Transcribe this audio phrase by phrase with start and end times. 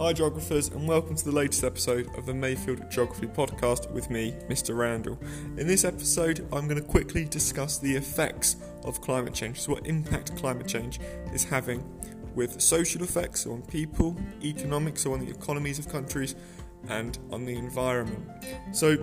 [0.00, 4.32] Hi, geographers, and welcome to the latest episode of the Mayfield Geography Podcast with me,
[4.48, 4.78] Mr.
[4.78, 5.18] Randall.
[5.56, 9.88] In this episode, I'm going to quickly discuss the effects of climate change, so what
[9.88, 11.00] impact climate change
[11.34, 11.82] is having
[12.36, 16.36] with social effects on people, economics, so on the economies of countries,
[16.88, 18.24] and on the environment.
[18.70, 18.96] So,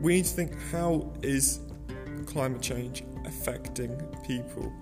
[0.00, 1.60] we need to think how is
[2.26, 4.72] climate change affecting people?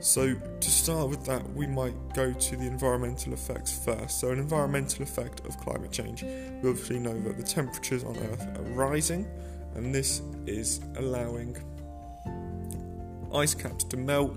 [0.00, 4.20] So, to start with that, we might go to the environmental effects first.
[4.20, 8.46] So, an environmental effect of climate change, we obviously know that the temperatures on Earth
[8.58, 9.26] are rising,
[9.74, 11.56] and this is allowing
[13.34, 14.36] ice caps to melt,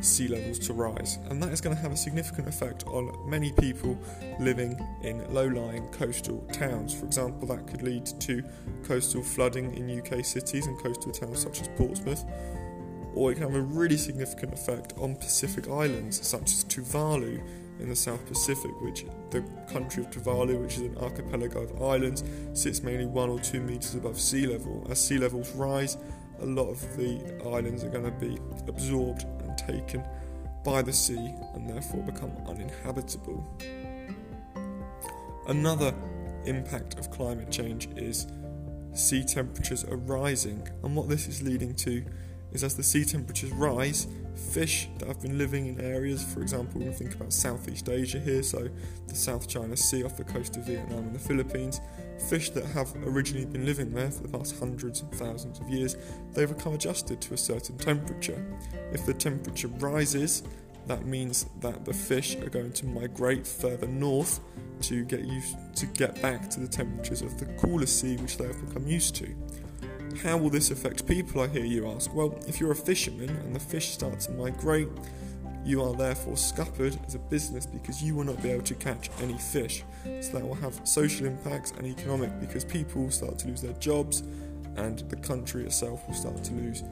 [0.00, 3.50] sea levels to rise, and that is going to have a significant effect on many
[3.52, 3.98] people
[4.38, 6.94] living in low lying coastal towns.
[6.94, 8.44] For example, that could lead to
[8.84, 12.24] coastal flooding in UK cities and coastal towns such as Portsmouth
[13.18, 17.42] or it can have a really significant effect on Pacific islands such as Tuvalu
[17.80, 22.22] in the South Pacific, which the country of Tuvalu, which is an archipelago of islands,
[22.52, 24.86] sits mainly one or two meters above sea level.
[24.88, 25.96] As sea levels rise,
[26.40, 28.38] a lot of the islands are going to be
[28.68, 30.04] absorbed and taken
[30.64, 33.44] by the sea and therefore become uninhabitable.
[35.48, 35.92] Another
[36.44, 38.28] impact of climate change is
[38.92, 42.04] sea temperatures are rising, and what this is leading to
[42.52, 44.06] is as the sea temperatures rise,
[44.52, 48.42] fish that have been living in areas, for example, we think about Southeast Asia here,
[48.42, 48.68] so
[49.06, 51.80] the South China Sea off the coast of Vietnam and the Philippines,
[52.28, 55.96] fish that have originally been living there for the past hundreds and thousands of years,
[56.32, 58.44] they've become adjusted to a certain temperature.
[58.92, 60.42] If the temperature rises,
[60.86, 64.40] that means that the fish are going to migrate further north
[64.80, 68.46] to get used to get back to the temperatures of the cooler sea which they
[68.46, 69.34] have become used to.
[70.22, 72.12] How will this affect people, I hear you ask?
[72.12, 74.88] Well, if you're a fisherman and the fish start to migrate,
[75.64, 79.10] you are therefore scuppered as a business because you will not be able to catch
[79.22, 79.84] any fish.
[80.20, 83.74] So that will have social impacts and economic because people will start to lose their
[83.74, 84.24] jobs
[84.76, 86.82] and the country itself will start to lose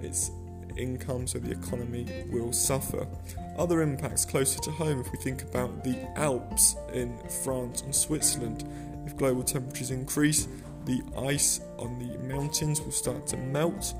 [0.00, 0.30] its
[0.76, 3.04] income, so the economy will suffer.
[3.58, 8.64] Other impacts closer to home, if we think about the Alps in France and Switzerland,
[9.06, 10.46] if global temperatures increase,
[10.86, 13.94] the ice on the mountains will start to melt.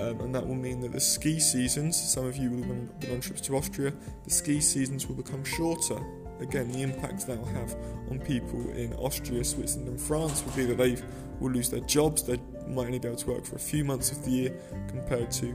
[0.00, 3.12] Um, and that will mean that the ski seasons, some of you will have been
[3.12, 3.92] on trips to Austria,
[4.24, 6.00] the ski seasons will become shorter.
[6.40, 7.76] Again, the impact that will have
[8.10, 10.96] on people in Austria, Switzerland, and France will be that they
[11.38, 12.22] will lose their jobs.
[12.22, 14.56] They might only be able to work for a few months of the year
[14.88, 15.54] compared to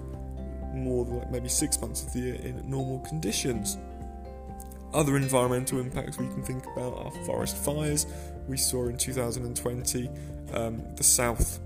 [0.73, 3.77] more than like maybe six months of the year in normal conditions.
[4.93, 8.05] Other environmental impacts we can think about are forest fires.
[8.47, 10.09] We saw in 2020
[10.53, 11.59] um, the south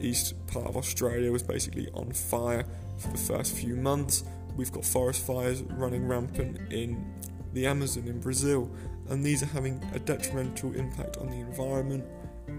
[0.00, 2.64] east part of Australia was basically on fire
[2.98, 4.24] for the first few months.
[4.56, 7.14] We've got forest fires running rampant in
[7.52, 8.70] the Amazon in Brazil,
[9.08, 12.04] and these are having a detrimental impact on the environment,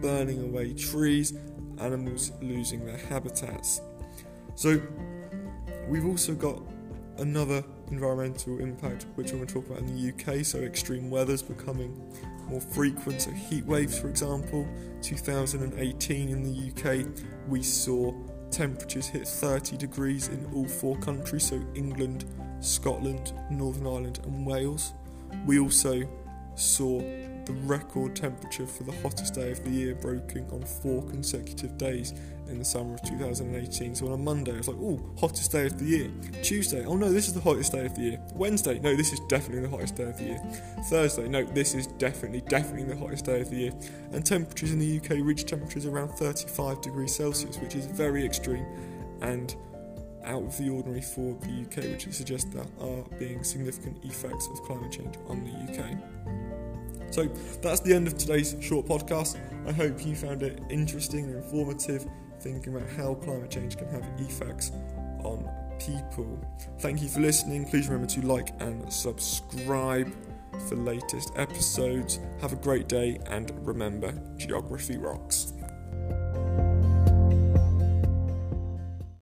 [0.01, 1.33] burning away trees,
[1.79, 3.81] animals losing their habitats.
[4.55, 4.81] So,
[5.87, 6.61] we've also got
[7.17, 10.45] another environmental impact which I'm going to talk about in the UK.
[10.45, 11.99] So, extreme weather's becoming
[12.47, 13.21] more frequent.
[13.21, 14.67] So, heat waves, for example,
[15.01, 17.07] 2018 in the UK,
[17.47, 18.13] we saw
[18.51, 22.25] temperatures hit 30 degrees in all four countries so, England,
[22.59, 24.93] Scotland, Northern Ireland, and Wales.
[25.45, 26.03] We also
[26.55, 26.99] saw
[27.49, 32.13] the record temperature for the hottest day of the year broken on four consecutive days
[32.47, 33.95] in the summer of 2018.
[33.95, 36.11] So on a Monday, I was like, oh, hottest day of the year.
[36.43, 38.21] Tuesday, oh no, this is the hottest day of the year.
[38.35, 40.37] Wednesday, no, this is definitely the hottest day of the year.
[40.89, 43.71] Thursday, no, this is definitely, definitely the hottest day of the year.
[44.11, 48.65] And temperatures in the UK reached temperatures around 35 degrees Celsius, which is very extreme
[49.21, 49.55] and
[50.23, 54.61] out of the ordinary for the UK, which suggests there are being significant effects of
[54.61, 55.97] climate change on the UK.
[57.11, 57.25] So
[57.61, 59.37] that's the end of today's short podcast.
[59.67, 62.05] I hope you found it interesting and informative,
[62.39, 64.71] thinking about how climate change can have effects
[65.23, 65.49] on
[65.79, 66.39] people.
[66.79, 67.65] Thank you for listening.
[67.65, 70.13] Please remember to like and subscribe
[70.67, 72.19] for latest episodes.
[72.41, 75.53] Have a great day and remember, geography rocks.